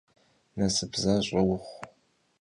[0.57, 1.79] Nasıp zaş'e vuxhu!